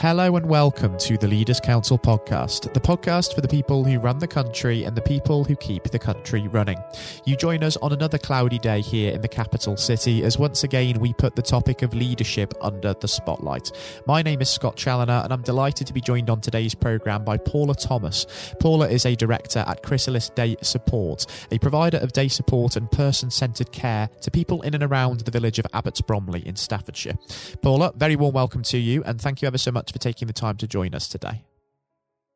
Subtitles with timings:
[0.00, 4.18] Hello and welcome to the Leaders Council podcast, the podcast for the people who run
[4.18, 6.76] the country and the people who keep the country running.
[7.24, 11.00] You join us on another cloudy day here in the capital city as once again
[11.00, 13.72] we put the topic of leadership under the spotlight.
[14.06, 17.38] My name is Scott Challoner and I'm delighted to be joined on today's programme by
[17.38, 18.26] Paula Thomas.
[18.60, 23.30] Paula is a director at Chrysalis Day Support, a provider of day support and person
[23.30, 27.16] centred care to people in and around the village of Abbots Bromley in Staffordshire.
[27.62, 30.26] Paula, very warm welcome to you and thank you ever so much much for taking
[30.26, 31.42] the time to join us today.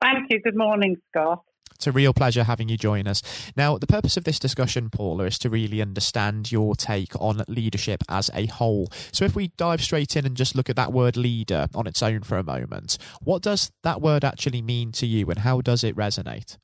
[0.02, 0.40] Thank you.
[0.40, 1.42] Good morning, Scott.
[1.74, 3.23] It's a real pleasure having you join us.
[3.56, 8.02] Now, the purpose of this discussion, Paula, is to really understand your take on leadership
[8.09, 8.88] as a whole.
[9.12, 12.02] So, if we dive straight in and just look at that word leader on its
[12.02, 15.82] own for a moment, what does that word actually mean to you and how does
[15.82, 16.59] it resonate?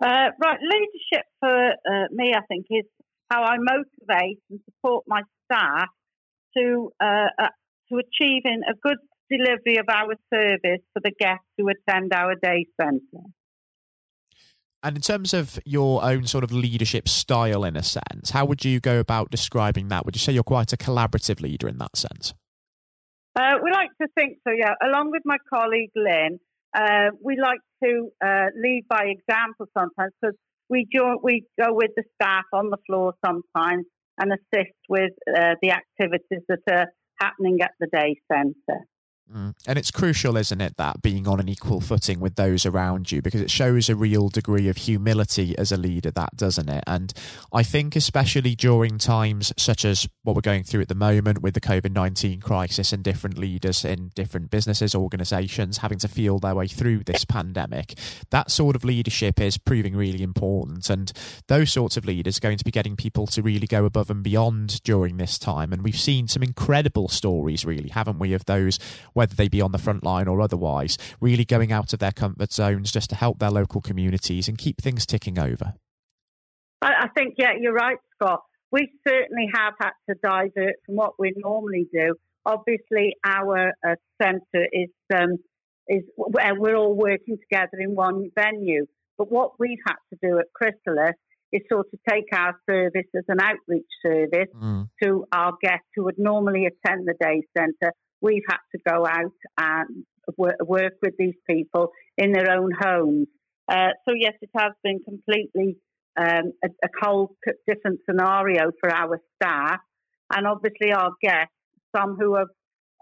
[0.00, 2.84] Uh, right, leadership for uh, me, I think, is
[3.28, 5.88] how I motivate and support my staff
[6.56, 7.48] to uh, uh
[7.90, 8.98] to achieving a good
[9.30, 13.26] delivery of our service for the guests who attend our day centre.
[14.82, 18.64] And in terms of your own sort of leadership style, in a sense, how would
[18.64, 20.04] you go about describing that?
[20.04, 22.32] Would you say you're quite a collaborative leader in that sense?
[23.34, 24.74] Uh, we like to think so, yeah.
[24.82, 26.38] Along with my colleague Lynn,
[26.76, 30.36] uh, we like to uh, lead by example sometimes because
[30.68, 30.86] we,
[31.22, 33.84] we go with the staff on the floor sometimes
[34.20, 36.86] and assist with uh, the activities that are
[37.20, 38.84] happening at the day centre.
[39.34, 39.54] Mm.
[39.66, 43.20] And it's crucial, isn't it, that being on an equal footing with those around you
[43.20, 46.82] because it shows a real degree of humility as a leader, that doesn't it?
[46.86, 47.12] And
[47.52, 51.52] I think, especially during times such as what we're going through at the moment with
[51.52, 56.54] the COVID 19 crisis and different leaders in different businesses, organizations having to feel their
[56.54, 57.98] way through this pandemic,
[58.30, 60.88] that sort of leadership is proving really important.
[60.88, 61.12] And
[61.48, 64.22] those sorts of leaders are going to be getting people to really go above and
[64.22, 65.74] beyond during this time.
[65.74, 68.78] And we've seen some incredible stories, really, haven't we, of those
[69.18, 72.52] whether they be on the front line or otherwise, really going out of their comfort
[72.52, 75.74] zones just to help their local communities and keep things ticking over.
[76.80, 78.42] I think, yeah, you're right, Scott.
[78.70, 82.14] We certainly have had to divert from what we normally do.
[82.46, 85.38] Obviously, our uh, centre is um,
[85.88, 88.86] is where we're all working together in one venue.
[89.16, 91.16] But what we've had to do at Chrysalis
[91.50, 94.88] is sort of take our service as an outreach service mm.
[95.02, 99.32] to our guests who would normally attend the day centre we've had to go out
[99.58, 100.04] and
[100.36, 103.28] work with these people in their own homes.
[103.68, 105.76] Uh, so yes, it has been completely
[106.18, 107.36] um, a, a whole
[107.66, 109.80] different scenario for our staff,
[110.34, 111.52] and obviously our guests,
[111.94, 112.48] some who have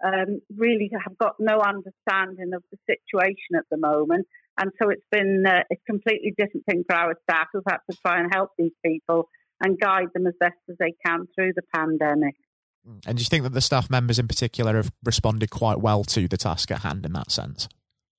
[0.04, 4.26] um, really have got no understanding of the situation at the moment,
[4.58, 7.96] and so it's been uh, a completely different thing for our staff who've had to
[8.04, 9.28] try and help these people
[9.62, 12.34] and guide them as best as they can through the pandemic.
[13.06, 16.28] And do you think that the staff members in particular have responded quite well to
[16.28, 17.68] the task at hand in that sense?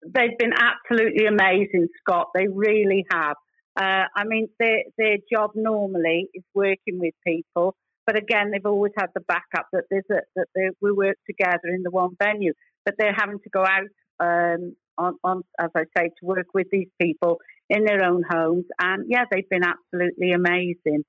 [0.04, 2.28] They've been absolutely amazing, Scott.
[2.34, 3.36] They really have.
[3.80, 8.94] Uh, I mean, their, their job normally is working with people, but again, they've always
[8.98, 12.54] had the backup that there's a, that they, we work together in the one venue.
[12.86, 13.90] But they're having to go out
[14.20, 17.38] um, on, on, as I say, to work with these people
[17.70, 21.04] in their own homes, and yeah, they've been absolutely amazing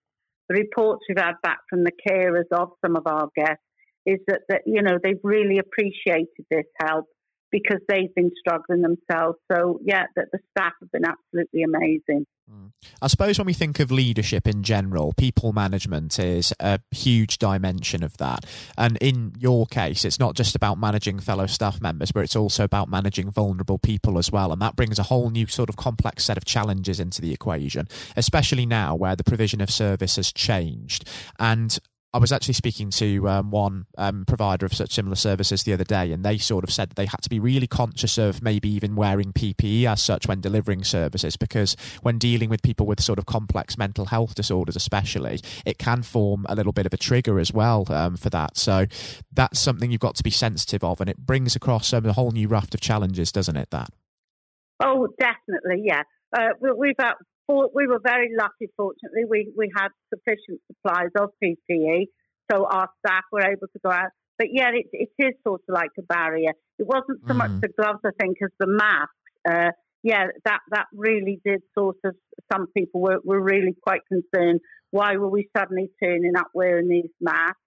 [0.48, 3.62] the reports we've had back from the carers of some of our guests
[4.06, 7.06] is that, that you know they've really appreciated this help
[7.50, 9.38] because they've been struggling themselves.
[9.50, 12.26] So yeah, that the staff have been absolutely amazing.
[12.50, 12.70] Mm.
[13.02, 18.02] I suppose when we think of leadership in general, people management is a huge dimension
[18.02, 18.46] of that.
[18.76, 22.64] And in your case, it's not just about managing fellow staff members, but it's also
[22.64, 24.52] about managing vulnerable people as well.
[24.52, 27.88] And that brings a whole new sort of complex set of challenges into the equation,
[28.16, 31.06] especially now where the provision of service has changed.
[31.38, 31.78] And
[32.18, 35.84] I was actually speaking to um, one um, provider of such similar services the other
[35.84, 38.68] day, and they sort of said that they had to be really conscious of maybe
[38.68, 43.20] even wearing PPE as such when delivering services, because when dealing with people with sort
[43.20, 47.38] of complex mental health disorders, especially, it can form a little bit of a trigger
[47.38, 48.56] as well um, for that.
[48.56, 48.86] So
[49.32, 52.32] that's something you've got to be sensitive of, and it brings across um, a whole
[52.32, 53.70] new raft of challenges, doesn't it?
[53.70, 53.90] That.
[54.82, 56.02] Oh, definitely, yeah.
[56.36, 56.96] Uh, we've
[57.48, 59.24] we were very lucky, fortunately.
[59.28, 62.06] We, we had sufficient supplies of PPE,
[62.50, 64.10] so our staff were able to go out.
[64.38, 66.52] But yeah, it, it is sort of like a barrier.
[66.78, 67.38] It wasn't so mm.
[67.38, 69.14] much the gloves, I think, as the masks.
[69.48, 69.70] Uh,
[70.02, 72.14] yeah, that, that really did sort of,
[72.52, 74.60] some people were, were really quite concerned.
[74.90, 77.58] Why were we suddenly turning up wearing these masks?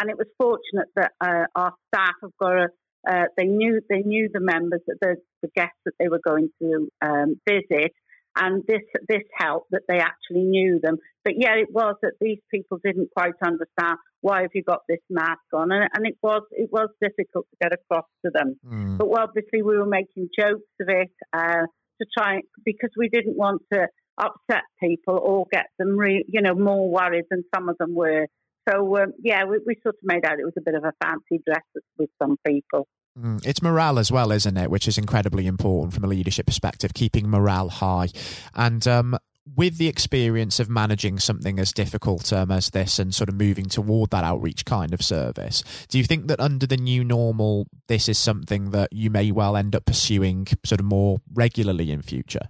[0.00, 2.68] And it was fortunate that uh, our staff have got a,
[3.08, 6.48] uh, they knew they knew the members, that the, the guests that they were going
[6.62, 7.92] to um, visit,
[8.36, 10.96] and this this helped that they actually knew them.
[11.24, 15.00] But yeah, it was that these people didn't quite understand why have you got this
[15.08, 18.56] mask on, and, and it was it was difficult to get across to them.
[18.66, 18.98] Mm.
[18.98, 21.66] But obviously, we were making jokes of it uh,
[22.00, 23.86] to try because we didn't want to
[24.18, 28.26] upset people or get them, re, you know, more worried than some of them were.
[28.68, 30.92] So um, yeah, we, we sort of made out it was a bit of a
[31.02, 31.64] fancy dress
[31.98, 32.86] with some people.
[33.18, 34.70] Mm, it's morale as well, isn't it?
[34.70, 38.08] Which is incredibly important from a leadership perspective, keeping morale high.
[38.54, 39.18] And um,
[39.56, 43.66] with the experience of managing something as difficult um, as this and sort of moving
[43.66, 48.08] toward that outreach kind of service, do you think that under the new normal, this
[48.08, 52.48] is something that you may well end up pursuing sort of more regularly in future?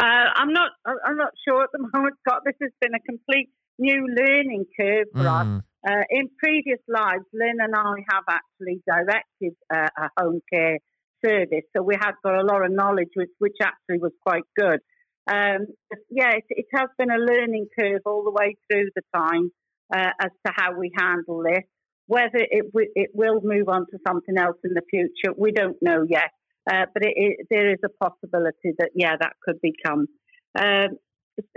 [0.00, 0.70] Uh, I'm not.
[0.86, 2.42] I'm not sure at the moment, Scott.
[2.44, 5.58] This has been a complete new learning curve for mm.
[5.58, 5.62] us.
[5.86, 10.78] Uh, in previous lives, Lynn and I have actually directed uh, a home care
[11.24, 14.80] service, so we have got a lot of knowledge, which, which actually was quite good.
[15.26, 15.66] Um,
[16.10, 19.50] yeah, it, it, has been a learning curve all the way through the time
[19.94, 21.64] uh, as to how we handle this.
[22.06, 25.76] Whether it, w- it will move on to something else in the future, we don't
[25.80, 26.30] know yet.
[26.70, 30.06] Uh, but it, it, there is a possibility that, yeah, that could become.
[30.58, 30.98] Um,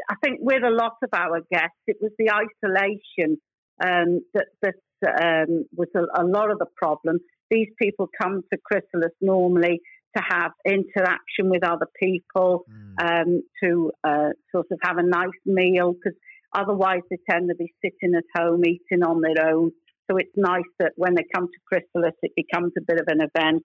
[0.10, 3.38] I think with a lot of our guests, it was the isolation
[3.84, 4.76] um, that, that
[5.06, 7.20] um, was a, a, lot of the problem.
[7.50, 9.82] These people come to Chrysalis normally
[10.16, 13.04] to have interaction with other people, mm.
[13.04, 16.18] um, to uh, sort of have a nice meal, because
[16.54, 19.72] otherwise they tend to be sitting at home eating on their own.
[20.10, 23.22] So it's nice that when they come to Chrysalis, it becomes a bit of an
[23.22, 23.64] event.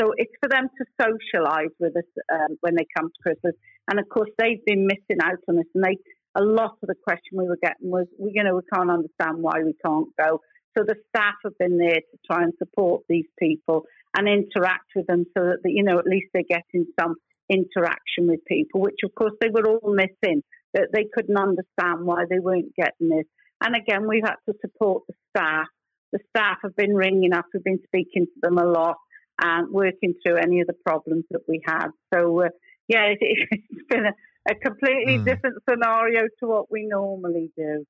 [0.00, 3.56] So it's for them to socialise with us um, when they come to Chrysalis.
[3.88, 5.96] And of course, they've been missing out on this, and they
[6.36, 9.38] a lot of the question we were getting was, we you know, we can't understand
[9.38, 10.40] why we can't go.
[10.76, 13.84] So the staff have been there to try and support these people
[14.16, 17.16] and interact with them so that, you know, at least they're getting some
[17.50, 20.42] interaction with people, which of course they were all missing,
[20.74, 23.26] that they couldn't understand why they weren't getting this.
[23.62, 25.66] And again, we've had to support the staff.
[26.12, 28.96] The staff have been ringing us, we've been speaking to them a lot
[29.40, 31.88] and working through any of the problems that we had.
[32.12, 32.48] So, uh,
[32.88, 34.12] yeah, it, has been a,
[34.50, 35.24] a completely mm.
[35.24, 37.84] different scenario to what we normally do.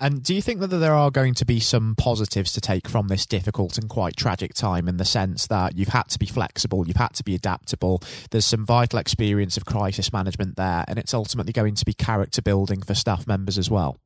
[0.00, 3.08] And do you think that there are going to be some positives to take from
[3.08, 6.86] this difficult and quite tragic time in the sense that you've had to be flexible,
[6.86, 11.12] you've had to be adaptable, there's some vital experience of crisis management there, and it's
[11.12, 13.98] ultimately going to be character building for staff members as well?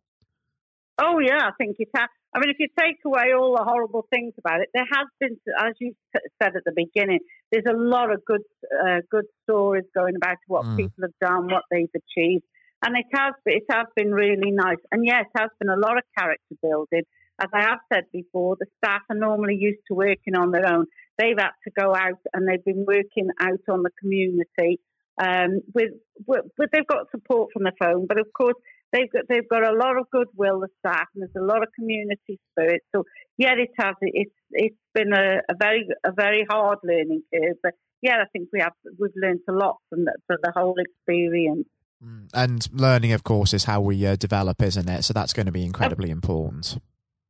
[1.00, 2.08] Oh, yeah, I think it has.
[2.34, 5.36] I mean, if you take away all the horrible things about it, there has been,
[5.60, 5.94] as you
[6.42, 7.20] said at the beginning,
[7.52, 8.42] there's a lot of good,
[8.84, 10.76] uh, good stories going about what mm.
[10.76, 12.42] people have done, what they've achieved,
[12.84, 14.78] and it has, it has been really nice.
[14.92, 17.02] And yes, it has been a lot of character building.
[17.40, 20.86] As I have said before, the staff are normally used to working on their own.
[21.18, 24.80] They've had to go out and they've been working out on the community.
[25.20, 25.92] Um, with,
[26.26, 28.56] with, they've got support from the phone, but of course
[28.92, 31.68] they've got they've got a lot of goodwill, the staff, and there's a lot of
[31.78, 32.82] community spirit.
[32.94, 33.04] So
[33.38, 33.94] yeah, it has.
[34.00, 38.48] It's it's been a, a very a very hard learning curve, but yeah, I think
[38.52, 41.68] we have we've learned a lot from the, from the whole experience.
[42.04, 42.28] Mm.
[42.34, 45.04] And learning, of course, is how we uh, develop, isn't it?
[45.04, 46.78] So that's going to be incredibly important.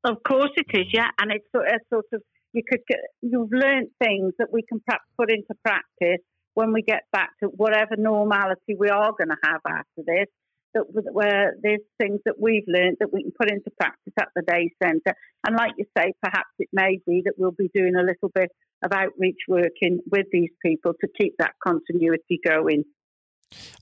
[0.04, 0.86] Of course, it is.
[0.92, 2.22] Yeah, and it's sort of, sort of
[2.52, 6.22] you could get, you've learned things that we can perhaps put into practice
[6.54, 10.26] when we get back to whatever normality we are going to have after this
[10.74, 14.42] that where there's things that we've learned that we can put into practice at the
[14.42, 15.14] day centre.
[15.46, 18.50] And like you say, perhaps it may be that we'll be doing a little bit
[18.84, 22.84] of outreach working with these people to keep that continuity going.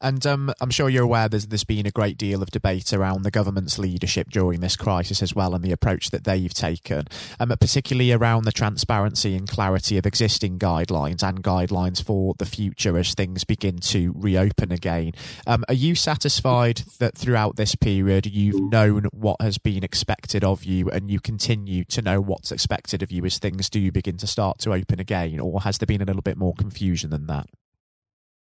[0.00, 3.22] And um, I'm sure you're aware there's, there's been a great deal of debate around
[3.22, 7.06] the government's leadership during this crisis as well and the approach that they've taken,
[7.38, 12.98] um, particularly around the transparency and clarity of existing guidelines and guidelines for the future
[12.98, 15.12] as things begin to reopen again.
[15.46, 20.64] Um, are you satisfied that throughout this period you've known what has been expected of
[20.64, 24.26] you and you continue to know what's expected of you as things do begin to
[24.26, 27.46] start to open again, or has there been a little bit more confusion than that?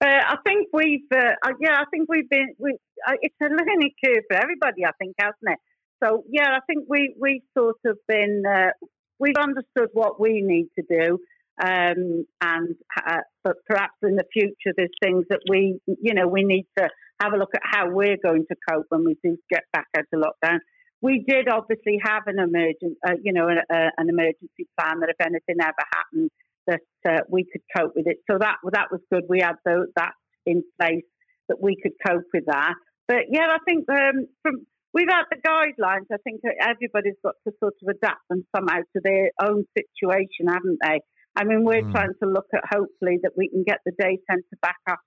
[0.04, 3.46] Uh, I think we've, uh, uh, yeah, I think we've been, we, uh, it's a
[3.46, 5.60] learning curve for everybody, I think, hasn't it?
[6.04, 8.72] So, yeah, I think we, we've sort of been, uh,
[9.20, 11.20] we've understood what we need to do.
[11.64, 16.44] Um, and, uh, but perhaps in the future, there's things that we, you know, we
[16.44, 16.90] need to
[17.22, 20.06] have a look at how we're going to cope when we do get back out
[20.12, 20.58] of lockdown.
[21.02, 25.86] We did obviously have an emergent, you know, an emergency plan that if anything ever
[25.94, 26.32] happened,
[26.68, 28.18] that uh, we could cope with it.
[28.30, 29.24] So that that was good.
[29.30, 30.14] We had the, that
[30.46, 31.06] in place
[31.50, 32.76] that we could cope with that.
[33.08, 37.74] But yeah, I think um, from without the guidelines, I think everybody's got to sort
[37.82, 41.02] of adapt them somehow to their own situation, haven't they?
[41.36, 41.92] I mean, we're mm.
[41.92, 45.00] trying to look at hopefully that we can get the day centre back up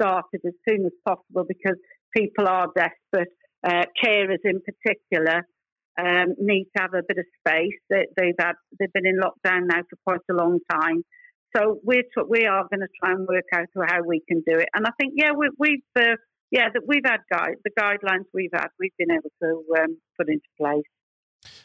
[0.00, 1.76] started as soon as possible because
[2.16, 3.32] people are desperate.
[3.62, 5.46] Uh, carers, in particular,
[6.00, 7.78] um, need to have a bit of space.
[7.90, 11.04] They, they've had they've been in lockdown now for quite a long time,
[11.56, 14.56] so we're t- we are going to try and work out how we can do
[14.58, 14.68] it.
[14.74, 16.16] And I think yeah, we, we've uh,
[16.50, 20.28] yeah that we've had guide the guidelines we've had we've been able to um, put
[20.28, 20.84] into place.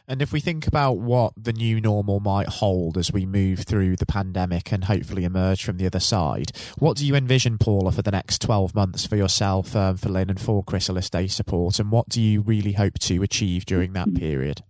[0.08, 3.96] And if we think about what the new normal might hold as we move through
[3.96, 8.04] the pandemic and hopefully emerge from the other side, what do you envision, Paula, for
[8.04, 11.80] the next 12 months for yourself, um, for Lynn, and for Chrysalis Day Support?
[11.80, 14.62] And what do you really hope to achieve during that period?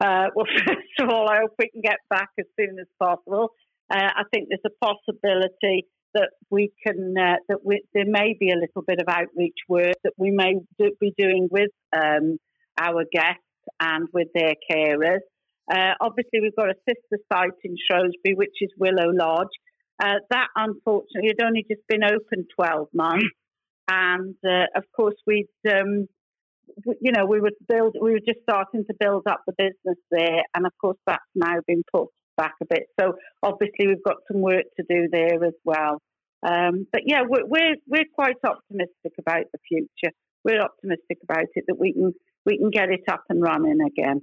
[0.00, 3.50] Uh, well, first of all, I hope we can get back as soon as possible.
[3.90, 8.50] Uh, I think there's a possibility that we can uh, that we, there may be
[8.50, 12.38] a little bit of outreach work that we may do, be doing with um,
[12.78, 13.42] our guests
[13.80, 15.20] and with their carers.
[15.70, 19.48] Uh, obviously, we've got a sister site in Shrewsbury, which is Willow Lodge.
[20.02, 23.26] Uh, that unfortunately had only just been open 12 months.
[23.88, 26.06] And uh, of course, we'd, um,
[27.00, 30.42] you know, we would build, we were just starting to build up the business there.
[30.54, 32.84] And of course, that's now been put back a bit.
[33.00, 36.00] So obviously, we've got some work to do there as well.
[36.46, 40.12] Um, but yeah, we're, we're, we're quite optimistic about the future.
[40.44, 42.12] We're optimistic about it that we can
[42.46, 44.22] we can get it up and running again.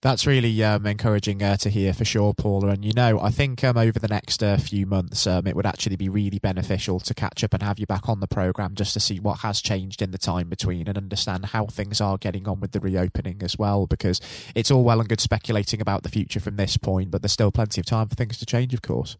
[0.00, 2.68] That's really um, encouraging uh, to hear for sure, Paula.
[2.68, 5.66] And you know, I think um, over the next uh, few months, um, it would
[5.66, 8.92] actually be really beneficial to catch up and have you back on the program just
[8.94, 12.46] to see what has changed in the time between and understand how things are getting
[12.46, 13.86] on with the reopening as well.
[13.86, 14.20] Because
[14.54, 17.50] it's all well and good speculating about the future from this point, but there's still
[17.50, 19.16] plenty of time for things to change, of course.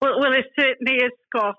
[0.00, 1.56] Well, well, it certainly is, Scott.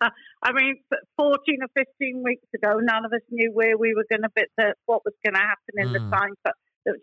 [0.42, 0.76] I mean,
[1.16, 4.42] 14 or 15 weeks ago, none of us knew where we were going to be,
[4.58, 5.92] the, what was going to happen in mm.
[5.94, 6.54] the time that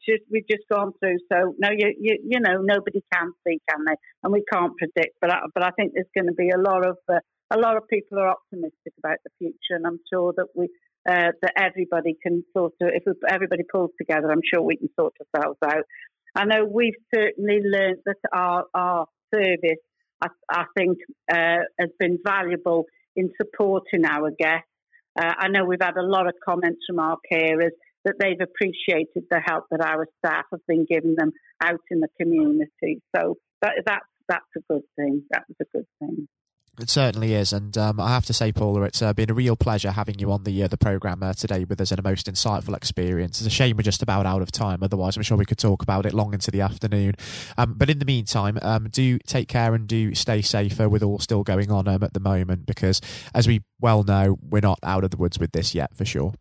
[0.05, 1.17] just, we've just gone through.
[1.31, 3.95] So, no, you, you, you know, nobody can see, can they?
[4.23, 5.17] And we can't predict.
[5.21, 7.19] But I, but I think there's going to be a lot of uh,
[7.51, 10.65] a lot of people are optimistic about the future, and I'm sure that we
[11.07, 14.89] uh, that everybody can sort of, if we, everybody pulls together, I'm sure we can
[14.99, 15.85] sort ourselves out.
[16.35, 19.81] I know we've certainly learned that our our service
[20.21, 20.97] I, I think
[21.31, 24.67] uh, has been valuable in supporting our guests.
[25.19, 27.71] Uh, I know we've had a lot of comments from our carers
[28.03, 31.31] that they've appreciated the help that our staff have been giving them
[31.61, 33.01] out in the community.
[33.15, 35.23] So that, that's that's a good thing.
[35.31, 36.27] That was a good thing.
[36.77, 39.55] It certainly is, and um, I have to say, Paula, it's uh, been a real
[39.55, 42.29] pleasure having you on the uh, the program uh, today with us and a most
[42.29, 43.39] insightful experience.
[43.39, 44.83] It's a shame we're just about out of time.
[44.83, 47.13] Otherwise, I'm sure we could talk about it long into the afternoon.
[47.57, 51.19] Um, but in the meantime, um, do take care and do stay safer with all
[51.19, 52.99] still going on um, at the moment, because
[53.33, 56.33] as we well know, we're not out of the woods with this yet, for sure.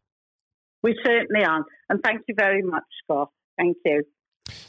[0.82, 3.30] We certainly aren't, and thank you very much, Scott.
[3.56, 4.02] Thank you.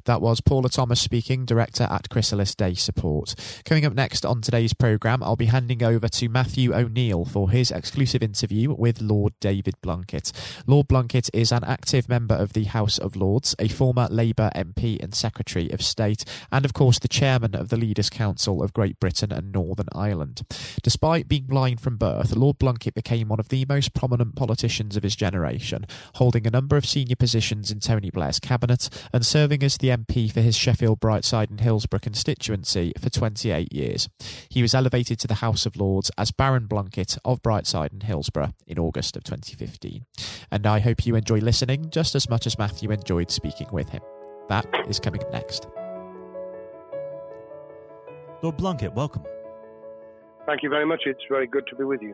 [0.05, 3.35] That was Paula Thomas speaking, director at Chrysalis Day Support.
[3.65, 7.71] Coming up next on today's programme, I'll be handing over to Matthew O'Neill for his
[7.71, 10.31] exclusive interview with Lord David Blunkett.
[10.65, 15.01] Lord Blunkett is an active member of the House of Lords, a former Labour MP
[15.03, 18.99] and Secretary of State, and of course the chairman of the Leaders' Council of Great
[18.99, 20.43] Britain and Northern Ireland.
[20.83, 25.03] Despite being blind from birth, Lord Blunkett became one of the most prominent politicians of
[25.03, 29.77] his generation, holding a number of senior positions in Tony Blair's cabinet and serving as
[29.77, 34.07] the MP for his Sheffield, Brightside, and Hillsborough constituency for 28 years.
[34.47, 38.53] He was elevated to the House of Lords as Baron Blunkett of Brightside and Hillsborough
[38.67, 40.05] in August of 2015.
[40.51, 44.01] And I hope you enjoy listening just as much as Matthew enjoyed speaking with him.
[44.47, 45.67] That is coming next.
[48.41, 49.23] Lord Blunkett, welcome.
[50.45, 51.01] Thank you very much.
[51.05, 52.13] It's very good to be with you.